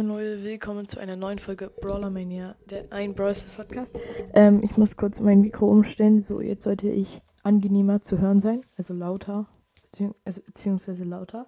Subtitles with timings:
[0.00, 3.96] Leute, willkommen zu einer neuen Folge Brawler Mania, der ein Brawl Podcast.
[4.32, 8.64] Ähm, ich muss kurz mein Mikro umstellen, so jetzt sollte ich angenehmer zu hören sein,
[8.76, 9.46] also lauter,
[9.84, 11.46] bezieh also, beziehungsweise lauter.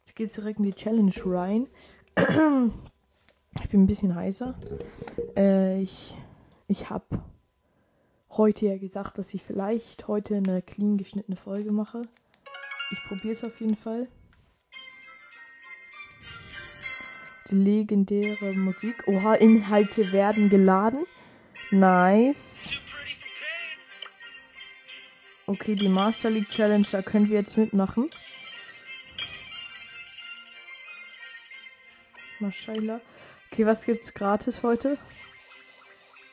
[0.00, 1.68] Jetzt geht's direkt in die Challenge rein.
[3.62, 4.56] ich bin ein bisschen heißer.
[5.36, 6.18] Äh, ich
[6.66, 7.22] ich habe
[8.30, 12.02] heute ja gesagt, dass ich vielleicht heute eine clean geschnittene Folge mache.
[12.90, 14.08] Ich probiere es auf jeden Fall.
[17.52, 19.04] Legendäre Musik.
[19.06, 21.06] Oha, Inhalte werden geladen.
[21.70, 22.72] Nice.
[25.46, 28.08] Okay, die Master League Challenge, da können wir jetzt mitmachen.
[32.40, 33.00] Maschallah.
[33.50, 34.98] Okay, was gibt's gratis heute?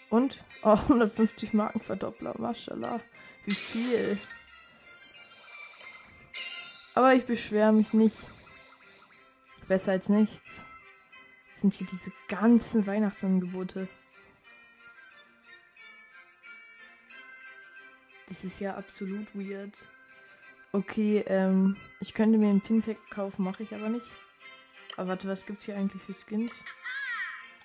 [0.10, 0.44] Und?
[0.64, 2.36] Oh, 150 Marken Verdoppler.
[2.38, 3.02] Maschallah.
[3.46, 4.18] Wie viel?
[6.96, 8.18] Aber ich beschwere mich nicht.
[9.68, 10.66] Besser als nichts
[11.52, 13.88] sind hier diese ganzen Weihnachtsangebote.
[18.28, 19.76] Das ist ja absolut weird.
[20.72, 24.08] Okay, ähm, ich könnte mir ein Pinpack kaufen, mache ich aber nicht.
[24.96, 26.64] Aber warte, was gibt's hier eigentlich für Skins?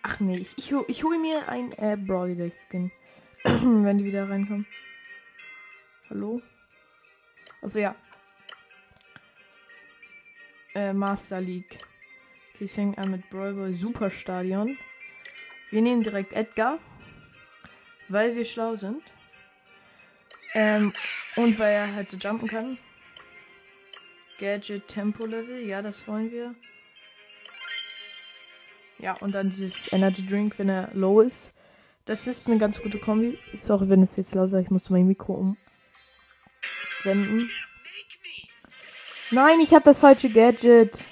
[0.03, 2.91] Ach nee, ich, ich, ich hole mir ein äh, Brawly Skin.
[3.47, 4.67] wenn die wieder reinkommen.
[6.11, 6.41] Hallo?
[7.63, 7.95] Also ja.
[10.75, 11.79] Äh, Master League.
[12.57, 14.79] Okay, es fängt an mit Brawl Ball Superstadion.
[15.71, 16.79] Wir nehmen direkt Edgar,
[18.09, 19.03] weil wir schlau sind.
[20.55, 20.95] Ähm,
[21.37, 22.79] und weil er halt so jumpen kann.
[24.39, 26.55] Gadget Tempo Level, ja, das wollen wir.
[29.01, 31.53] Ja, und dann dieses Energy Drink, wenn er low ist.
[32.07, 33.39] Das ist eine ganz gute Kombi.
[33.53, 35.57] Sorry, wenn es jetzt laut war, ich musste mein Mikro
[37.05, 37.51] umwenden.
[39.31, 41.05] Nein, ich habe das falsche Gadget.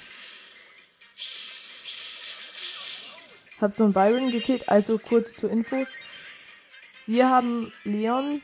[3.64, 5.86] Hab so einen Byron gekillt, also kurz zur Info.
[7.06, 8.42] Wir haben Leon.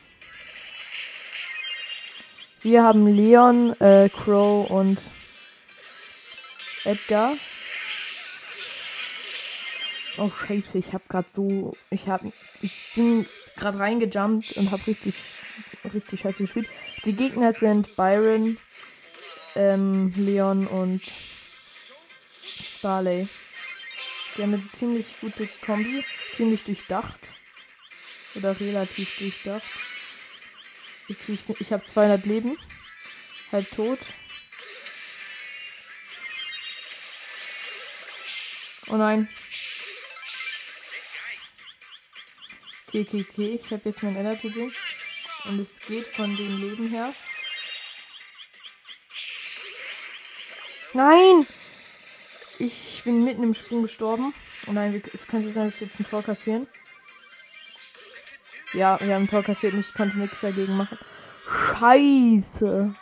[2.63, 4.99] Wir haben Leon, äh, Crow und
[6.85, 7.33] Edgar.
[10.17, 11.77] Oh scheiße, ich hab grad so.
[11.91, 12.21] Ich hab.
[12.63, 15.13] Ich bin grad reingejumpt und hab richtig.
[15.93, 16.67] richtig scheiße gespielt.
[17.05, 18.57] Die Gegner sind Byron,
[19.55, 21.03] ähm, Leon und
[22.81, 23.27] Barley.
[24.35, 26.03] Die haben eine ziemlich gute Kombi.
[26.33, 27.33] Ziemlich durchdacht.
[28.35, 29.63] Oder relativ durchdacht.
[31.09, 32.57] Okay, ich, ich habe 200 Leben.
[33.51, 33.99] Halb tot.
[38.87, 39.27] Oh nein.
[42.87, 43.59] Okay, okay, okay.
[43.61, 44.73] Ich habe jetzt mein Energy Drink.
[45.45, 47.13] Und es geht von dem Leben her.
[50.93, 51.47] Nein!
[52.63, 54.35] Ich bin mitten im Sprung gestorben.
[54.67, 56.67] Oh nein, es könnte sein, dass wir jetzt ein Tor kassieren.
[58.73, 60.99] Ja, wir haben ein Tor kassiert und ich konnte nichts dagegen machen.
[61.79, 62.93] Scheiße.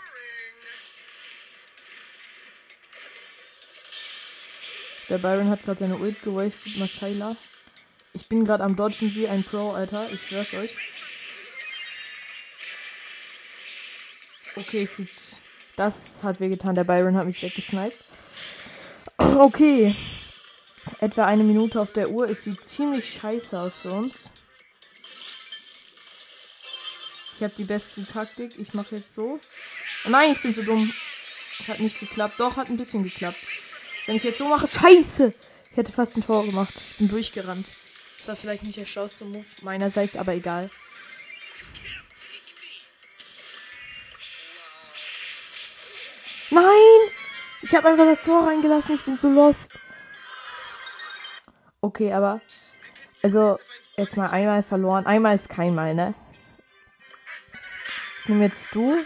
[5.10, 7.36] Der Byron hat gerade seine Ult gewastet, Maschallah.
[8.14, 10.10] Ich bin gerade am Dodgen wie ein Pro, Alter.
[10.10, 10.72] Ich schwör's euch.
[14.56, 14.88] Okay.
[15.76, 16.76] Das hat wehgetan.
[16.76, 17.98] Der Byron hat mich weggesniped.
[19.20, 19.96] Okay.
[21.02, 22.30] Etwa eine Minute auf der Uhr.
[22.30, 24.30] Es sieht ziemlich scheiße aus für uns.
[27.36, 28.58] Ich habe die beste Taktik.
[28.58, 29.40] Ich mache jetzt so.
[30.06, 30.92] Oh nein, ich bin so dumm.
[31.68, 32.40] Hat nicht geklappt.
[32.40, 33.38] Doch, hat ein bisschen geklappt.
[34.06, 35.34] Wenn ich jetzt so mache, scheiße!
[35.72, 36.74] Ich hätte fast ein Tor gemacht.
[36.76, 37.68] Ich bin durchgerannt.
[38.18, 40.70] Das war vielleicht nicht der schlauste Move meinerseits, aber egal.
[47.70, 48.96] Ich habe einfach das Tor reingelassen.
[48.96, 49.74] Ich bin so lost.
[51.82, 52.42] Okay, aber.
[53.22, 53.60] Also,
[53.96, 55.06] jetzt mal einmal verloren.
[55.06, 56.16] Einmal ist kein Mal, ne?
[58.26, 58.98] Nimm jetzt du.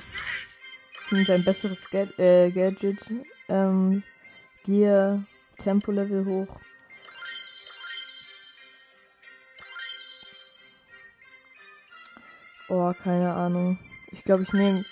[1.11, 3.05] Nimm dein besseres Gad äh, Gadget.
[3.49, 4.01] Ähm,
[4.63, 5.23] Gear,
[5.57, 6.61] Tempo-Level hoch.
[12.69, 13.77] Oh, keine Ahnung.
[14.11, 14.85] Ich glaube, ich nehme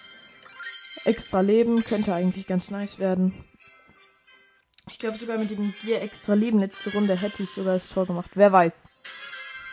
[1.05, 1.85] extra Leben.
[1.85, 3.45] Könnte eigentlich ganz nice werden.
[4.91, 8.05] Ich glaube sogar mit dem Gear extra Leben letzte Runde hätte ich sogar das Tor
[8.05, 8.31] gemacht.
[8.35, 8.89] Wer weiß.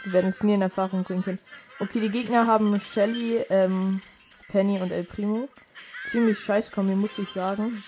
[0.05, 1.41] Wir werden es nie in Erfahrung bringen können.
[1.81, 4.00] Okay, die Gegner haben Shelly, ähm,
[4.47, 5.49] Penny und El Primo.
[6.06, 7.82] Ziemlich scheiß Kombi, muss ich sagen.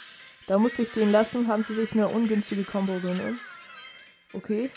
[0.49, 3.39] Da muss ich den lassen, haben sie sich eine ungünstige Combo genommen.
[4.33, 4.71] Okay.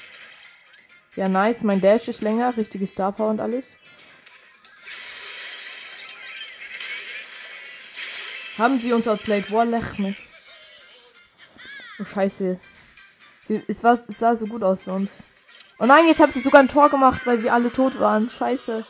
[1.15, 1.63] Ja, nice.
[1.63, 3.77] Mein Dash ist länger, richtige Star Power und alles.
[8.59, 9.49] Haben sie uns outplayed?
[9.49, 9.97] Boah, lech
[11.99, 12.59] Oh, scheiße.
[13.67, 15.23] Es, war, es sah so gut aus für uns.
[15.79, 18.29] Oh nein, jetzt habe ich sogar ein Tor gemacht, weil wir alle tot waren.
[18.29, 18.85] Scheiße.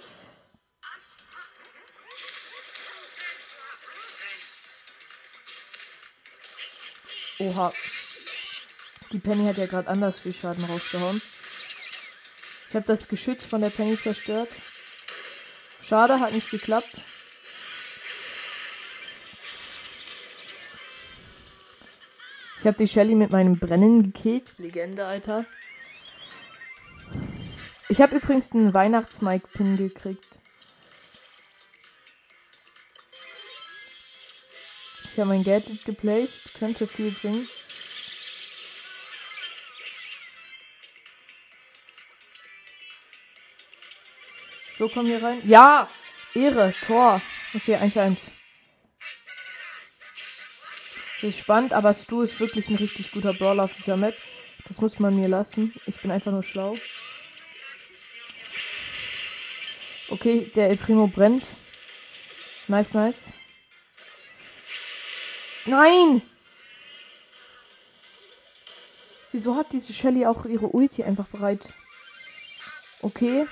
[7.39, 7.73] Oha.
[9.11, 11.21] Die Penny hat ja gerade anders viel Schaden rausgehauen.
[12.69, 14.49] Ich habe das Geschütz von der Penny zerstört.
[15.83, 17.01] Schade, hat nicht geklappt.
[22.63, 24.53] Ich habe die Shelly mit meinem Brennen gekillt.
[24.57, 25.45] Legende, Alter.
[27.89, 30.39] Ich habe übrigens einen Weihnachts-Mike-Pin gekriegt.
[35.11, 36.53] Ich habe mein Gadget geplaced.
[36.53, 37.49] Könnte viel bringen.
[44.77, 45.41] So, komm hier rein.
[45.45, 45.89] Ja!
[46.33, 47.21] Ehre, Tor.
[47.53, 48.31] Okay, 1-1.
[51.23, 54.13] Ist spannend, aber Stu ist wirklich ein richtig guter Brawler auf dieser Map.
[54.67, 55.73] Das muss man mir lassen.
[55.85, 56.75] Ich bin einfach nur schlau.
[60.09, 61.47] Okay, der El Primo brennt.
[62.67, 63.31] Nice, nice.
[65.65, 66.21] Nein!
[69.31, 71.71] Wieso hat diese Shelly auch ihre Ulti einfach bereit?
[73.01, 73.47] Okay.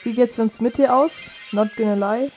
[0.00, 1.30] Sieht jetzt für uns Mitte aus.
[1.52, 2.30] Not gonna lie.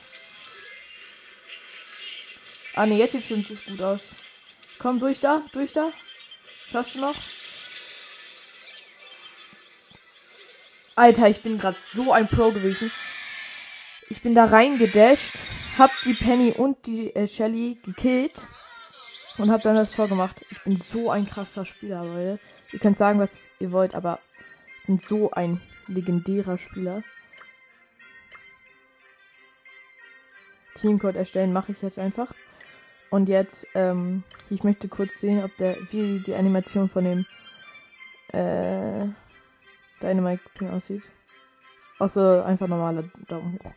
[2.74, 4.14] Ah ne, jetzt sieht es gut aus.
[4.78, 5.90] Komm, durch da, durch da.
[6.70, 7.16] Schaffst du noch?
[10.94, 12.90] Alter, ich bin gerade so ein Pro gewesen.
[14.08, 15.34] Ich bin da reingedasht
[15.80, 18.46] hab die Penny und die äh, Shelly gekillt
[19.38, 20.44] und hab dann das Tor gemacht.
[20.50, 22.38] Ich bin so ein krasser Spieler, Leute.
[22.72, 24.18] Ihr könnt sagen, was ihr wollt, aber
[24.80, 27.02] ich bin so ein legendärer Spieler.
[30.74, 32.34] Teamcode erstellen mache ich jetzt einfach.
[33.10, 37.26] Und jetzt, ähm, ich möchte kurz sehen, ob der, wie die Animation von dem,
[38.32, 39.08] äh,
[40.00, 41.10] Dynamite Pin aussieht.
[41.98, 43.72] Außer einfach normaler Daumen hoch.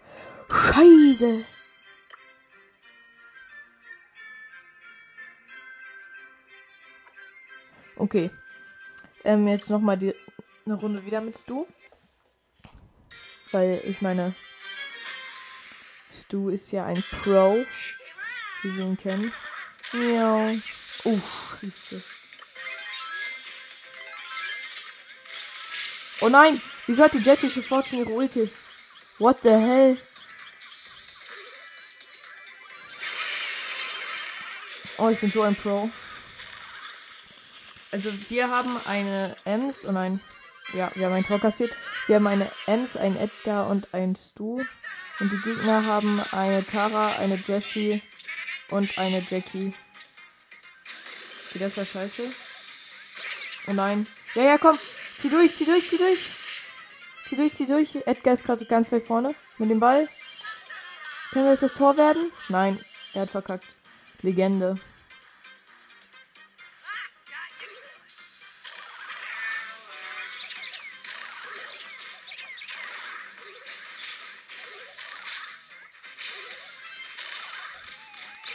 [0.50, 1.44] Scheiße!
[7.98, 8.32] Okay.
[9.24, 10.14] Ähm, jetzt nochmal die
[10.66, 11.66] eine Runde wieder mit Stu.
[13.52, 14.36] Weil ich meine,
[16.12, 17.58] Stu ist ja ein Pro,
[18.64, 19.32] wie wir ihn kennen.
[19.94, 20.52] Ja.
[21.04, 22.04] Uff, scheiße.
[26.22, 26.62] Oh nein!
[26.88, 28.50] Wieso hat die Jessie sofort schon ihre Ulti?
[29.20, 29.98] What the hell?
[34.98, 35.90] Oh, ich bin so ein Pro.
[37.92, 40.22] Also wir haben eine Ems und ein.
[40.74, 41.76] Ja, wir haben ein Tor kassiert.
[42.08, 44.64] Wir haben eine Ems, ein Edgar und ein Stu.
[45.20, 48.02] Und die Gegner haben eine Tara, eine Jessie
[48.70, 49.74] und eine Jackie.
[51.52, 52.24] Geht das ja scheiße?
[53.68, 54.08] Oh nein.
[54.36, 54.78] Ja, ja, komm.
[55.18, 56.20] Zieh durch, zieh durch, zieh durch.
[57.28, 57.96] Zieh durch, zieh durch.
[58.06, 60.10] Edgar ist gerade ganz weit vorne mit dem Ball.
[61.32, 62.32] Können wir jetzt das Tor werden?
[62.50, 62.80] Nein,
[63.14, 63.66] er hat verkackt.
[64.22, 64.76] Legende.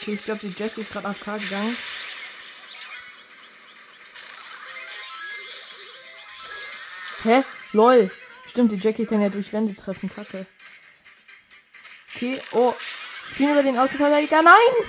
[0.08, 1.76] Okay, ich glaube, die Jessie ist gerade AFK gegangen.
[7.24, 7.44] Hä?
[7.74, 8.10] Lol.
[8.46, 10.08] Stimmt, die Jackie kann ja durch Wände treffen.
[10.08, 10.46] Kacke.
[12.14, 12.72] Okay, oh.
[13.26, 14.40] Spielen wir den Außenverteidiger?
[14.40, 14.86] Nein!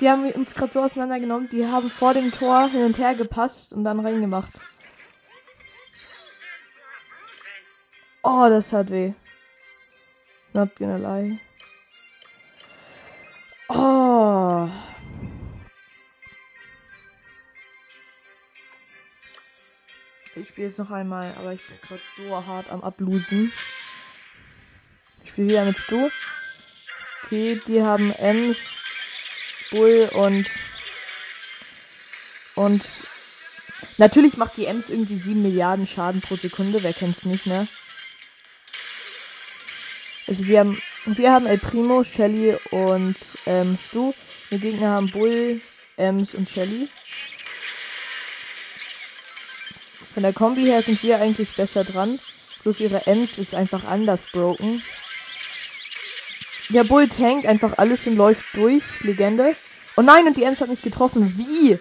[0.00, 1.50] Die haben uns gerade so auseinandergenommen.
[1.50, 4.54] Die haben vor dem Tor hin und her gepasst und dann reingemacht.
[8.22, 9.12] Oh, das hat weh.
[10.54, 11.40] Not gonna lie.
[20.60, 23.50] Spiele jetzt noch einmal, aber ich bin gerade so hart am Ablosen.
[25.24, 26.10] Ich spiele wieder mit Stu.
[27.24, 28.58] Okay, die haben Ems,
[29.70, 30.46] Bull und.
[32.56, 32.82] Und.
[33.96, 36.82] Natürlich macht die Ems irgendwie 7 Milliarden Schaden pro Sekunde.
[36.82, 37.66] Wer kennt's nicht, ne?
[40.26, 44.12] Also wir haben wir haben El Primo, Shelly und ähm, Stu.
[44.50, 45.62] Die Gegner haben Bull,
[45.96, 46.90] Ems und Shelly.
[50.12, 52.18] Von der Kombi her sind wir eigentlich besser dran.
[52.62, 54.82] Bloß ihre Ems ist einfach anders broken.
[56.68, 59.02] Der Bull tankt einfach alles und läuft durch.
[59.02, 59.56] Legende.
[59.96, 61.34] Oh nein, und die Ems hat mich getroffen.
[61.36, 61.78] Wie?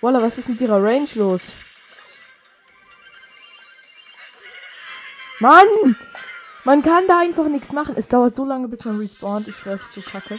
[0.00, 1.52] Walla, was ist mit ihrer Range los?
[5.38, 5.96] Mann!
[6.64, 7.94] Man kann da einfach nichts machen.
[7.96, 9.48] Es dauert so lange, bis man respawnt.
[9.48, 10.38] Ich schwör's, ist so kacke.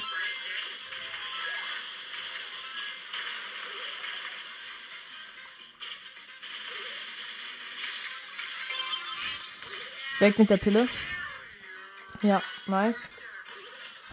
[10.21, 10.87] Weg mit der Pille.
[12.21, 13.09] Ja, nice.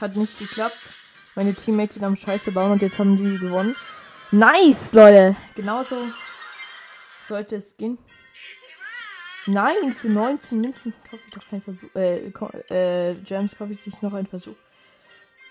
[0.01, 0.79] Hat nicht geklappt.
[1.35, 3.77] Meine Teammates sind am Scheiße bauen und jetzt haben die gewonnen.
[4.31, 5.37] Nice, Leute.
[5.55, 5.97] Genauso
[7.27, 7.99] sollte es gehen.
[9.47, 11.95] Nein, für 19 Münzen kaufe ich doch keinen Versuch.
[11.95, 12.29] Äh,
[12.71, 14.57] äh, Gems kaufe ich sich noch einen Versuch.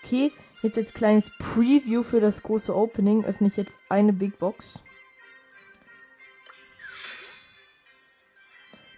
[0.04, 4.82] Okay, jetzt als kleines Preview für das große Opening öffne ich jetzt eine Big Box.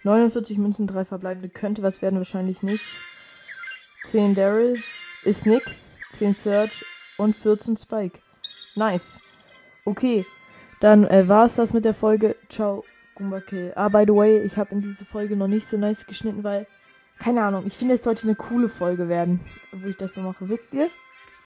[0.03, 1.49] 49 Münzen, drei verbleibende.
[1.49, 2.85] Könnte was werden, wahrscheinlich nicht.
[4.05, 4.77] 10 Daryl.
[5.23, 5.93] Ist nix.
[6.11, 6.85] 10 Search
[7.17, 8.19] und 14 Spike.
[8.75, 9.19] Nice.
[9.85, 10.25] Okay.
[10.79, 12.35] Dann äh, war es das mit der Folge.
[12.49, 12.83] Ciao,
[13.15, 13.73] Gumbake.
[13.75, 16.65] Ah, by the way, ich habe in diese Folge noch nicht so nice geschnitten, weil,
[17.19, 19.39] keine Ahnung, ich finde, es sollte eine coole Folge werden,
[19.71, 20.49] wo ich das so mache.
[20.49, 20.89] Wisst ihr?